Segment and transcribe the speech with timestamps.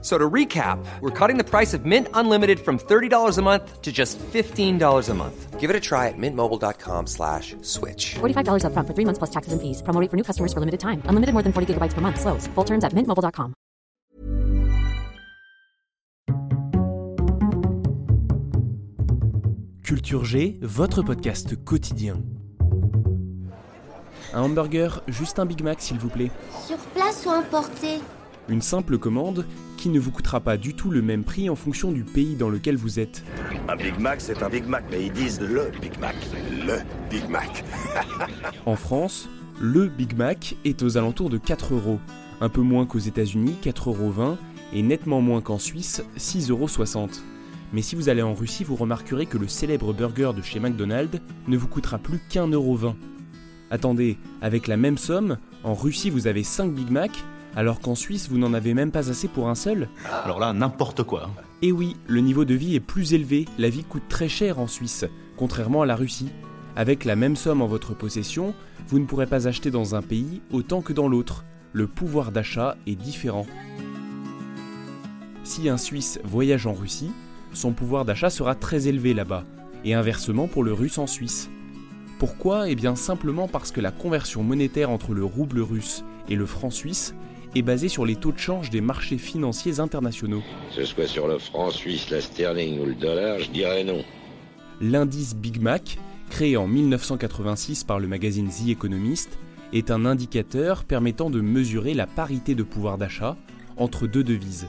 [0.00, 3.90] So to recap, we're cutting the price of Mint Unlimited from $30 a month to
[3.90, 5.58] just $15 a month.
[5.58, 8.14] Give it a try at mintmobile.com slash switch.
[8.20, 9.82] $45 upfront for three months plus taxes and fees.
[9.82, 11.02] Promo rate for new customers for limited time.
[11.06, 12.20] Unlimited more than 40 gigabytes per month.
[12.20, 12.46] Slows.
[12.54, 13.54] Full terms at mintmobile.com.
[19.82, 22.22] Culture G, votre podcast quotidien.
[24.34, 26.30] Un hamburger, juste un Big Mac s'il vous plaît.
[26.66, 28.00] Sur place ou importé
[28.48, 29.46] Une simple commande
[29.78, 32.50] qui ne vous coûtera pas du tout le même prix en fonction du pays dans
[32.50, 33.24] lequel vous êtes.
[33.68, 36.16] Un Big Mac, c'est un Big Mac, mais ils disent le Big Mac.
[36.66, 37.64] Le Big Mac.
[38.66, 39.28] En France,
[39.60, 42.00] le Big Mac est aux alentours de 4 euros,
[42.40, 44.36] un peu moins qu'aux États-Unis, 4,20 euros,
[44.72, 46.68] et nettement moins qu'en Suisse, 6,60 euros.
[47.72, 51.20] Mais si vous allez en Russie, vous remarquerez que le célèbre burger de chez McDonald's
[51.46, 52.96] ne vous coûtera plus qu'un euro 20.
[53.70, 57.12] Attendez, avec la même somme, en Russie vous avez 5 Big Mac,
[57.56, 59.88] alors qu'en Suisse vous n'en avez même pas assez pour un seul
[60.24, 61.30] Alors là, n'importe quoi.
[61.62, 64.66] Et oui, le niveau de vie est plus élevé, la vie coûte très cher en
[64.66, 65.04] Suisse,
[65.36, 66.30] contrairement à la Russie.
[66.76, 68.54] Avec la même somme en votre possession,
[68.86, 71.44] vous ne pourrez pas acheter dans un pays autant que dans l'autre.
[71.72, 73.46] Le pouvoir d'achat est différent.
[75.42, 77.10] Si un Suisse voyage en Russie,
[77.52, 79.44] son pouvoir d'achat sera très élevé là-bas,
[79.84, 81.50] et inversement pour le russe en Suisse.
[82.18, 82.68] Pourquoi?
[82.68, 86.70] Eh bien simplement parce que la conversion monétaire entre le rouble russe et le franc
[86.70, 87.14] suisse
[87.54, 90.42] est basée sur les taux de change des marchés financiers internationaux.
[90.70, 94.04] Que ce soit sur le franc suisse, la sterling ou le dollar, je dirais non.
[94.80, 95.98] L'indice Big Mac,
[96.30, 99.38] créé en 1986 par le magazine The Economist,
[99.72, 103.36] est un indicateur permettant de mesurer la parité de pouvoir d'achat
[103.76, 104.66] entre deux devises.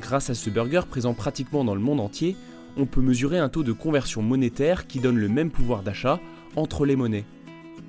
[0.00, 2.36] Grâce à ce burger présent pratiquement dans le monde entier,
[2.76, 6.20] on peut mesurer un taux de conversion monétaire qui donne le même pouvoir d'achat
[6.56, 7.24] entre les monnaies.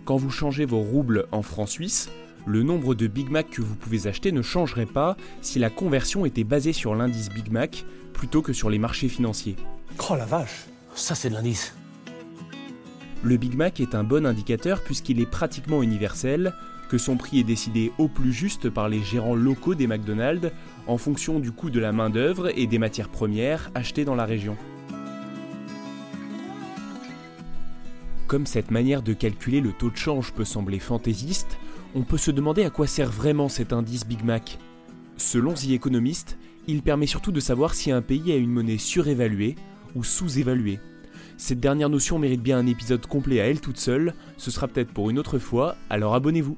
[0.06, 2.10] Quand vous changez vos roubles en francs suisses,
[2.46, 6.26] le nombre de Big Mac que vous pouvez acheter ne changerait pas si la conversion
[6.26, 9.56] était basée sur l'indice Big Mac plutôt que sur les marchés financiers.
[10.10, 11.76] Oh la vache, ça c'est de l'indice.
[13.24, 16.54] Le Big Mac est un bon indicateur puisqu'il est pratiquement universel,
[16.90, 20.52] que son prix est décidé au plus juste par les gérants locaux des McDonald's
[20.88, 24.58] en fonction du coût de la main-d'œuvre et des matières premières achetées dans la région.
[28.28, 31.58] Comme cette manière de calculer le taux de change peut sembler fantaisiste,
[31.96, 34.58] on peut se demander à quoi sert vraiment cet indice Big Mac.
[35.18, 39.56] Selon The Economist, il permet surtout de savoir si un pays a une monnaie surévaluée
[39.96, 40.80] ou sous-évaluée.
[41.38, 44.94] Cette dernière notion mérite bien un épisode complet à elle toute seule, ce sera peut-être
[44.94, 46.58] pour une autre fois, alors abonnez-vous.